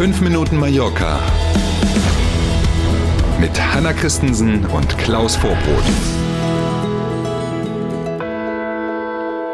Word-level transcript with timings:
5 0.00 0.22
Minuten 0.22 0.56
Mallorca 0.56 1.20
mit 3.38 3.50
Hanna 3.60 3.92
Christensen 3.92 4.64
und 4.64 4.96
Klaus 4.96 5.36
Vorbrot. 5.36 5.84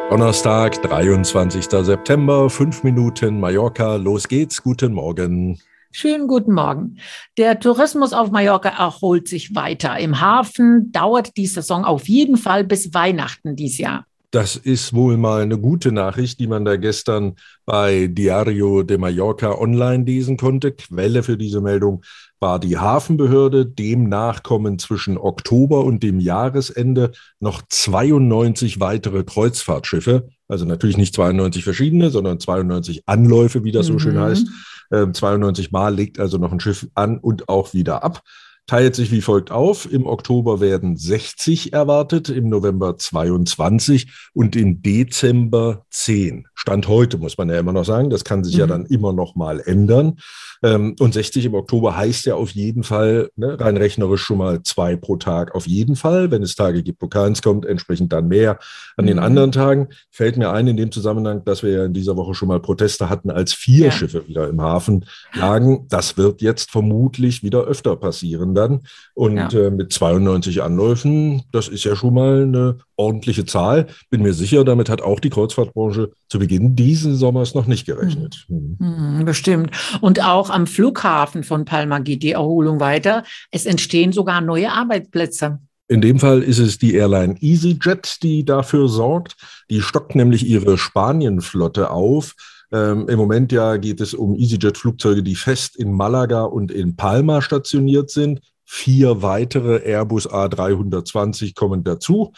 Donnerstag, 0.09 0.81
23. 0.83 1.65
September, 1.65 2.49
5 2.49 2.85
Minuten 2.85 3.41
Mallorca. 3.41 3.97
Los 3.97 4.29
geht's. 4.29 4.63
Guten 4.63 4.93
Morgen. 4.93 5.59
Schönen 5.91 6.29
guten 6.29 6.53
Morgen. 6.53 6.99
Der 7.39 7.59
Tourismus 7.59 8.13
auf 8.13 8.31
Mallorca 8.31 8.69
erholt 8.69 9.27
sich 9.27 9.57
weiter. 9.57 9.99
Im 9.99 10.21
Hafen 10.21 10.93
dauert 10.93 11.37
die 11.37 11.49
Saison 11.49 11.85
auf 11.85 12.07
jeden 12.07 12.37
Fall 12.37 12.63
bis 12.63 12.95
Weihnachten 12.95 13.57
dieses 13.57 13.79
Jahr. 13.79 14.07
Das 14.37 14.55
ist 14.55 14.93
wohl 14.93 15.17
mal 15.17 15.41
eine 15.41 15.57
gute 15.57 15.93
Nachricht, 15.93 16.41
die 16.41 16.47
man 16.47 16.67
da 16.67 16.77
gestern 16.77 17.37
bei 17.65 18.07
Diario 18.07 18.83
de 18.83 18.99
Mallorca 18.99 19.53
online 19.53 20.05
lesen 20.05 20.37
konnte. 20.37 20.73
Quelle 20.73 21.23
für 21.23 21.39
diese 21.39 21.63
Meldung 21.63 22.03
war 22.39 22.59
die 22.59 22.77
Hafenbehörde. 22.77 23.65
Demnach 23.65 24.43
kommen 24.43 24.79
zwischen 24.79 25.17
Oktober 25.17 25.87
und 25.87 26.03
dem 26.03 26.21
Jahresende 26.21 27.13
noch 27.41 27.63
92 27.67 28.79
weitere 28.79 29.25
Kreuzfahrtschiffe. 29.25 30.29
Also 30.49 30.67
natürlich 30.67 30.99
nicht 30.99 31.15
92 31.15 31.65
verschiedene, 31.65 32.11
sondern 32.11 32.39
92 32.39 33.09
Anläufe, 33.09 33.65
wie 33.65 33.73
das 33.73 33.87
so 33.87 33.99
schön 33.99 34.17
mhm. 34.17 34.21
heißt. 34.21 34.49
Äh, 34.91 35.13
92 35.13 35.73
Mal 35.73 35.95
legt 35.95 36.21
also 36.21 36.37
noch 36.37 36.53
ein 36.53 36.61
Schiff 36.61 36.87
an 36.95 37.17
und 37.17 37.49
auch 37.49 37.73
wieder 37.73 38.05
ab 38.05 38.23
teilt 38.67 38.95
sich 38.95 39.13
wie 39.13 39.21
folgt 39.21 39.51
auf. 39.51 39.91
Im 39.91 40.07
Oktober 40.07 40.61
werden 40.61 40.97
60 40.97 41.73
erwartet, 41.73 42.29
im 42.29 42.49
November 42.49 42.99
22 42.99 44.09
und 44.35 44.57
im 44.57 44.83
Dezember 44.83 45.85
10. 45.91 46.47
Stand 46.55 46.89
heute, 46.89 47.19
muss 47.19 47.39
man 47.39 47.49
ja 47.49 47.59
immer 47.59 47.73
noch 47.73 47.85
sagen. 47.85 48.11
Das 48.11 48.25
kann 48.25 48.43
sich 48.43 48.55
mhm. 48.55 48.61
ja 48.61 48.67
dann 48.67 48.87
immer 48.87 49.13
noch 49.13 49.37
mal 49.37 49.61
ändern. 49.61 50.17
Ähm, 50.63 50.97
und 50.99 51.15
60 51.15 51.45
im 51.45 51.55
Oktober 51.55 51.97
heißt 51.97 52.27
ja 52.27 52.35
auf 52.35 52.51
jeden 52.51 52.83
Fall, 52.83 53.31
ne, 53.37 53.61
rein 53.61 53.77
rechnerisch 53.77 54.23
schon 54.23 54.39
mal 54.39 54.63
zwei 54.63 54.97
pro 54.97 55.17
Tag 55.17 55.55
auf 55.55 55.67
jeden 55.67 55.95
Fall. 55.95 56.31
Wenn 56.31 56.43
es 56.43 56.57
Tage 56.57 56.83
gibt, 56.83 57.03
wo 57.03 57.09
keins 57.09 57.43
kommt, 57.43 57.67
entsprechend 57.67 58.13
dann 58.13 58.27
mehr. 58.29 58.59
An 58.97 59.05
mhm. 59.05 59.09
den 59.09 59.19
anderen 59.21 59.53
Tagen 59.53 59.89
fällt 60.11 60.37
mir 60.39 60.51
ein 60.51 60.67
in 60.67 60.77
dem 60.77 60.91
Zusammenhang, 60.91 61.45
dass 61.45 61.63
wir 61.63 61.71
ja 61.71 61.85
in 61.85 61.93
dieser 61.93 62.17
Woche 62.17 62.35
schon 62.35 62.49
mal 62.49 62.61
Proteste 62.61 63.09
hatten, 63.11 63.31
als 63.31 63.53
vier 63.53 63.87
ja. 63.87 63.93
Schiffe 63.93 64.27
wieder 64.27 64.49
im 64.49 64.61
Hafen 64.61 65.05
lagen. 65.35 65.87
Das 65.89 66.17
wird 66.17 66.43
jetzt 66.43 66.71
vermutlich 66.71 67.43
wieder 67.43 67.65
öfter 67.65 67.95
passieren 67.95 68.56
dann. 68.57 68.81
Und 69.15 69.37
ja. 69.37 69.49
äh, 69.49 69.71
mit 69.71 69.93
92 69.93 70.63
Anläufen, 70.63 71.43
das 71.53 71.69
ist 71.69 71.85
ja 71.85 71.95
schon 71.95 72.15
mal 72.15 72.43
eine 72.43 72.79
ordentliche 72.97 73.45
Zahl. 73.45 73.87
Bin 74.11 74.23
mir 74.23 74.33
sicher, 74.33 74.65
damit 74.65 74.89
hat 74.89 75.03
auch 75.03 75.21
die 75.21 75.31
Kreuzfahrtbranche 75.31 76.11
zu 76.29 76.39
Beginn 76.41 76.75
dieses 76.75 77.21
Sommers 77.21 77.55
noch 77.55 77.67
nicht 77.67 77.87
gerechnet. 77.87 78.47
Mhm. 78.49 78.77
Mhm, 78.81 79.25
bestimmt. 79.25 79.71
Und 80.01 80.25
auch 80.25 80.51
am 80.51 80.67
Flughafen 80.67 81.45
von 81.45 81.65
Palma 81.65 82.01
geht 82.01 82.25
die 82.25 82.33
Erholung 82.33 82.81
weiter. 82.81 83.23
Es 83.53 83.67
entstehen 83.67 84.13
sogar 84.13 84.41
neue 84.41 84.73
Arbeitsplätze. 84.73 85.61
In 85.89 86.01
dem 86.01 86.19
Fall 86.19 86.43
ist 86.43 86.59
es 86.59 86.79
die 86.79 86.95
Airline 86.95 87.37
EasyJet, 87.41 88.23
die 88.23 88.45
dafür 88.45 88.89
sorgt. 88.89 89.37
Die 89.71 89.83
stockt 89.83 90.17
nämlich 90.17 90.45
ihre 90.45 90.79
Spanienflotte 90.79 91.91
auf. 91.91 92.35
Ähm, 92.73 93.09
Im 93.09 93.19
Moment 93.19 93.53
ja 93.53 93.77
geht 93.77 94.01
es 94.01 94.15
um 94.15 94.35
EasyJet-Flugzeuge, 94.35 95.23
die 95.23 95.37
fest 95.37 95.77
in 95.77 95.93
Malaga 95.93 96.43
und 96.43 96.71
in 96.71 96.97
Palma 96.97 97.43
stationiert 97.43 98.11
sind. 98.11 98.41
Vier 98.65 99.23
weitere 99.23 99.79
Airbus 99.85 100.29
A320 100.29 101.55
kommen 101.55 101.85
dazu. 101.85 102.33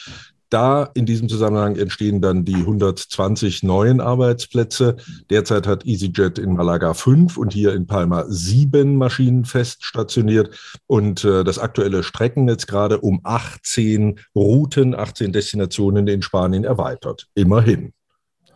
Da 0.50 0.84
in 0.94 1.04
diesem 1.04 1.28
Zusammenhang 1.28 1.76
entstehen 1.76 2.22
dann 2.22 2.44
die 2.44 2.54
120 2.54 3.62
neuen 3.62 4.00
Arbeitsplätze. 4.00 4.96
Derzeit 5.28 5.66
hat 5.66 5.84
EasyJet 5.84 6.38
in 6.38 6.54
Malaga 6.54 6.94
fünf 6.94 7.36
und 7.36 7.52
hier 7.52 7.74
in 7.74 7.86
Palma 7.86 8.24
sieben 8.28 8.96
Maschinen 8.96 9.44
fest 9.44 9.84
stationiert. 9.84 10.80
Und 10.86 11.24
äh, 11.24 11.44
das 11.44 11.58
aktuelle 11.58 12.02
Streckennetz 12.02 12.66
gerade 12.66 13.00
um 13.00 13.20
18 13.24 14.20
Routen, 14.34 14.94
18 14.94 15.32
Destinationen 15.32 16.06
in 16.06 16.22
Spanien 16.22 16.64
erweitert. 16.64 17.26
Immerhin. 17.34 17.92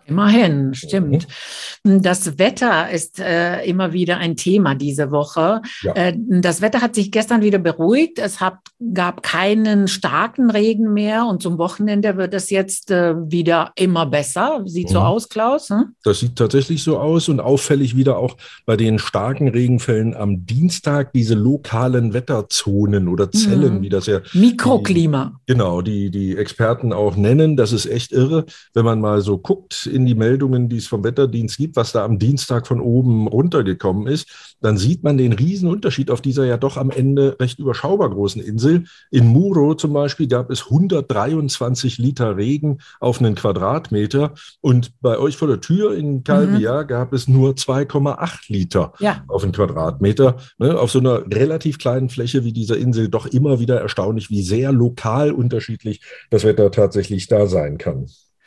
Immerhin, 0.06 0.74
stimmt. 0.74 1.28
Mhm. 1.84 2.02
Das 2.02 2.38
Wetter 2.38 2.90
ist 2.90 3.20
äh, 3.20 3.64
immer 3.64 3.92
wieder 3.92 4.18
ein 4.18 4.36
Thema 4.36 4.74
diese 4.74 5.10
Woche. 5.10 5.62
Ja. 5.82 5.92
Äh, 5.94 6.14
das 6.16 6.60
Wetter 6.60 6.80
hat 6.80 6.94
sich 6.94 7.12
gestern 7.12 7.42
wieder 7.42 7.58
beruhigt. 7.58 8.18
Es 8.18 8.40
hat, 8.40 8.58
gab 8.92 9.22
keinen 9.22 9.86
starken 9.86 10.50
Regen 10.50 10.92
mehr 10.92 11.26
und 11.26 11.42
zum 11.42 11.58
Wochenende 11.58 12.16
wird 12.16 12.34
es 12.34 12.50
jetzt 12.50 12.90
äh, 12.90 13.14
wieder 13.30 13.72
immer 13.76 14.06
besser. 14.06 14.62
Sieht 14.66 14.88
mhm. 14.88 14.92
so 14.92 14.98
aus, 15.00 15.28
Klaus? 15.28 15.70
Hm? 15.70 15.94
Das 16.02 16.20
sieht 16.20 16.36
tatsächlich 16.36 16.82
so 16.82 16.98
aus 16.98 17.28
und 17.28 17.40
auffällig 17.40 17.96
wieder 17.96 18.18
auch 18.18 18.36
bei 18.66 18.76
den 18.76 18.98
starken 18.98 19.48
Regenfällen 19.48 20.14
am 20.14 20.46
Dienstag 20.46 21.12
diese 21.12 21.34
lokalen 21.34 22.12
Wetterzonen 22.12 23.06
oder 23.06 23.30
Zellen, 23.30 23.78
mhm. 23.78 23.82
wie 23.82 23.88
das 23.88 24.06
ja. 24.06 24.20
Mikroklima. 24.32 25.38
Die, 25.48 25.52
genau, 25.52 25.80
die, 25.80 26.10
die 26.10 26.36
Experten 26.36 26.92
auch 26.92 27.16
nennen. 27.16 27.56
Das 27.56 27.72
ist 27.72 27.86
echt 27.86 28.10
irre, 28.10 28.46
wenn 28.74 28.84
man 28.84 29.00
mal 29.00 29.20
so 29.20 29.38
guckt 29.38 29.86
in 29.92 30.01
die 30.06 30.14
Meldungen, 30.14 30.68
die 30.68 30.76
es 30.76 30.86
vom 30.86 31.04
Wetterdienst 31.04 31.56
gibt, 31.56 31.76
was 31.76 31.92
da 31.92 32.04
am 32.04 32.18
Dienstag 32.18 32.66
von 32.66 32.80
oben 32.80 33.26
runtergekommen 33.28 34.06
ist, 34.06 34.56
dann 34.60 34.76
sieht 34.76 35.02
man 35.02 35.18
den 35.18 35.32
riesen 35.32 35.68
Unterschied 35.68 36.10
auf 36.10 36.20
dieser 36.20 36.44
ja 36.44 36.56
doch 36.56 36.76
am 36.76 36.90
Ende 36.90 37.36
recht 37.40 37.58
überschaubar 37.58 38.10
großen 38.10 38.42
Insel. 38.42 38.84
In 39.10 39.26
Muro 39.26 39.74
zum 39.74 39.92
Beispiel 39.92 40.28
gab 40.28 40.50
es 40.50 40.64
123 40.64 41.98
Liter 41.98 42.36
Regen 42.36 42.78
auf 43.00 43.20
einen 43.20 43.34
Quadratmeter 43.34 44.34
und 44.60 44.92
bei 45.00 45.18
euch 45.18 45.36
vor 45.36 45.48
der 45.48 45.60
Tür 45.60 45.94
in 45.96 46.24
Calvia 46.24 46.82
mhm. 46.82 46.86
gab 46.86 47.12
es 47.12 47.28
nur 47.28 47.52
2,8 47.52 48.52
Liter 48.52 48.92
ja. 48.98 49.24
auf 49.28 49.42
einen 49.42 49.52
Quadratmeter. 49.52 50.36
Ne, 50.58 50.78
auf 50.78 50.90
so 50.90 50.98
einer 50.98 51.24
relativ 51.32 51.78
kleinen 51.78 52.08
Fläche 52.08 52.44
wie 52.44 52.52
dieser 52.52 52.76
Insel 52.76 53.08
doch 53.08 53.26
immer 53.26 53.60
wieder 53.60 53.80
erstaunlich, 53.80 54.30
wie 54.30 54.42
sehr 54.42 54.72
lokal 54.72 55.32
unterschiedlich 55.32 56.00
das 56.30 56.44
Wetter 56.44 56.70
tatsächlich 56.70 57.28
da 57.28 57.46
sein 57.46 57.78
kann. 57.78 58.06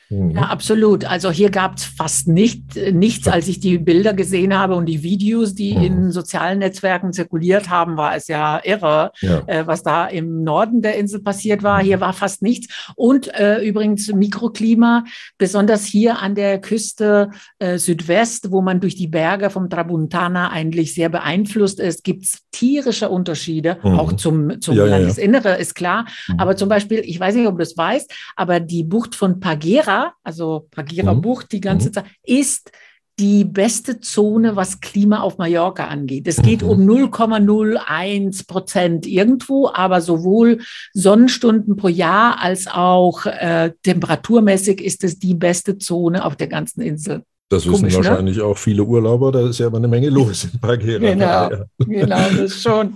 Mhm. 0.10 0.32
Ja, 0.32 0.44
absolut. 0.44 1.06
Also 1.06 1.32
hier 1.32 1.50
gab 1.50 1.78
es 1.78 1.86
fast 1.86 2.28
nicht, 2.28 2.76
nichts, 2.92 3.28
als 3.28 3.48
ich 3.48 3.60
die 3.60 3.78
Bilder 3.78 4.14
gesehen 4.14 4.58
habe 4.58 4.76
und 4.76 4.86
die 4.86 5.04
Videos, 5.04 5.56
die 5.56 5.74
mhm. 5.74 5.84
in 5.84 6.12
sozialen 6.12 6.60
Netzwerken 6.60 7.14
zirkuliert 7.14 7.70
haben, 7.70 7.98
war 7.98 8.16
es 8.16 8.28
ja 8.28 8.60
irre, 8.64 9.12
ja. 9.22 9.44
Äh, 9.48 9.68
was 9.68 9.84
da 9.84 10.06
im 10.06 10.44
Norden 10.44 10.82
der 10.82 10.98
Insel 10.98 11.22
passiert 11.22 11.64
war. 11.64 11.82
Hier 11.82 11.98
mhm. 11.98 12.02
war 12.02 12.14
fast 12.14 12.42
nichts. 12.42 12.92
Und 12.96 13.34
äh, 13.34 13.62
übrigens 13.62 14.12
Mikroklima, 14.14 15.04
besonders 15.38 15.86
hier 15.86 16.20
an 16.20 16.36
der 16.36 16.60
Küste 16.62 17.32
äh, 17.60 17.78
Südwest, 17.78 18.52
wo 18.52 18.62
man 18.62 18.80
durch 18.80 18.96
die 18.96 19.08
Berge 19.08 19.50
vom 19.50 19.70
Trabuntana 19.70 20.52
eigentlich 20.52 20.94
sehr 20.94 21.10
beeinflusst 21.10 21.80
ist, 21.80 22.04
gibt 22.04 22.24
es 22.24 22.40
tierische 22.52 23.10
Unterschiede, 23.10 23.78
mhm. 23.84 24.00
auch 24.00 24.14
zum, 24.14 24.62
zum 24.62 24.78
ja, 24.78 24.86
Landesinnere, 24.86 25.50
ja, 25.50 25.56
ist 25.56 25.76
klar. 25.76 26.06
Mhm. 26.28 26.40
Aber 26.40 26.56
zum 26.56 26.70
Beispiel, 26.70 27.00
ich 27.00 27.20
weiß 27.20 27.36
nicht, 27.36 27.48
ob 27.48 27.56
du 27.56 27.60
das 27.60 27.76
weißt, 27.76 28.14
aber 28.36 28.60
die 28.60 28.84
Bucht 28.84 29.16
von 29.16 29.40
Pagera, 29.40 29.95
also 30.24 30.68
Pagira 30.72 31.14
mhm. 31.14 31.22
Bucht 31.22 31.52
die 31.52 31.62
ganze 31.62 31.90
mhm. 31.90 31.94
Zeit, 31.94 32.06
ist 32.24 32.72
die 33.18 33.46
beste 33.46 34.02
Zone, 34.02 34.56
was 34.56 34.82
Klima 34.82 35.22
auf 35.22 35.38
Mallorca 35.38 35.88
angeht. 35.88 36.28
Es 36.28 36.42
geht 36.42 36.62
mhm. 36.62 36.70
um 36.70 36.80
0,01 36.82 38.48
Prozent 38.48 39.08
irgendwo, 39.08 39.70
aber 39.74 40.02
sowohl 40.02 40.60
Sonnenstunden 40.94 41.78
pro 41.78 41.88
Jahr 41.88 42.42
als 42.42 42.68
auch 42.68 43.26
äh, 43.26 43.72
temperaturmäßig 43.84 44.82
ist 44.82 45.04
es 45.04 45.18
die 45.18 45.34
beste 45.34 45.78
Zone 45.78 46.26
auf 46.26 46.36
der 46.36 46.48
ganzen 46.48 46.82
Insel. 46.82 47.24
Das 47.50 47.66
wissen 47.66 47.82
Komisch, 47.82 47.98
ne? 47.98 48.06
wahrscheinlich 48.06 48.38
ne? 48.38 48.44
auch 48.44 48.58
viele 48.58 48.84
Urlauber, 48.84 49.32
da 49.32 49.48
ist 49.48 49.60
ja 49.60 49.68
immer 49.68 49.78
eine 49.78 49.88
Menge 49.88 50.10
los 50.10 50.46
in 50.46 50.60
Bagheera. 50.60 51.00
Genau, 51.00 51.26
ja. 51.26 51.66
genau, 51.78 52.30
das 52.38 52.54
schon. 52.62 52.96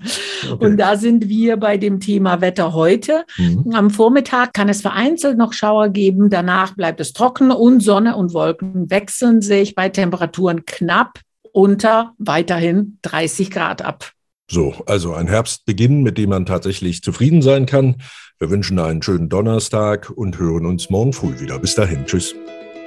Okay. 0.51 0.65
Und 0.65 0.77
da 0.77 0.95
sind 0.95 1.29
wir 1.29 1.57
bei 1.57 1.77
dem 1.77 1.99
Thema 1.99 2.41
Wetter 2.41 2.73
heute. 2.73 3.25
Mhm. 3.37 3.71
Am 3.73 3.91
Vormittag 3.91 4.53
kann 4.53 4.67
es 4.67 4.81
vereinzelt 4.81 5.37
noch 5.37 5.53
Schauer 5.53 5.89
geben, 5.89 6.31
danach 6.31 6.75
bleibt 6.75 6.99
es 6.99 7.13
trocken 7.13 7.51
und 7.51 7.81
Sonne 7.81 8.15
und 8.15 8.33
Wolken 8.33 8.89
wechseln 8.89 9.41
sich 9.41 9.75
bei 9.75 9.89
Temperaturen 9.89 10.65
knapp 10.65 11.19
unter 11.51 12.13
weiterhin 12.17 12.97
30 13.03 13.51
Grad 13.51 13.83
ab. 13.83 14.11
So, 14.49 14.73
also 14.87 15.13
ein 15.13 15.27
Herbstbeginn, 15.27 16.01
mit 16.01 16.17
dem 16.17 16.31
man 16.31 16.47
tatsächlich 16.47 17.03
zufrieden 17.03 17.43
sein 17.43 17.67
kann. 17.67 17.97
Wir 18.39 18.49
wünschen 18.49 18.79
einen 18.79 19.03
schönen 19.03 19.29
Donnerstag 19.29 20.09
und 20.09 20.39
hören 20.39 20.65
uns 20.65 20.89
morgen 20.89 21.13
früh 21.13 21.39
wieder. 21.39 21.59
Bis 21.59 21.75
dahin, 21.75 22.05
tschüss. 22.05 22.33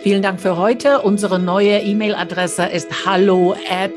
Vielen 0.02 0.22
Dank 0.22 0.40
für 0.40 0.56
heute. 0.56 1.00
Unsere 1.02 1.38
neue 1.38 1.78
E-Mail-Adresse 1.78 2.64
ist 2.64 3.06
hallo 3.06 3.54
at 3.70 3.93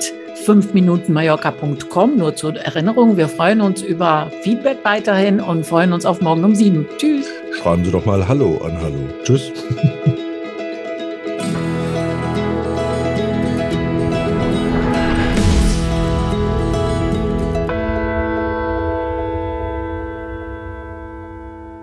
5minutenmallorca.com. 0.45 2.17
Nur 2.17 2.35
zur 2.35 2.57
Erinnerung, 2.57 3.17
wir 3.17 3.27
freuen 3.27 3.59
uns 3.61 3.81
über 3.81 4.31
Feedback 4.43 4.77
weiterhin 4.83 5.41
und 5.41 5.65
freuen 5.65 5.93
uns 5.93 6.05
auf 6.05 6.21
morgen 6.21 6.43
um 6.43 6.53
sieben. 6.53 6.85
Tschüss. 6.97 7.25
Schreiben 7.59 7.83
Sie 7.83 7.91
doch 7.91 8.05
mal 8.05 8.27
Hallo 8.27 8.61
an 8.63 8.79
Hallo. 8.81 8.99
Tschüss. 9.23 9.51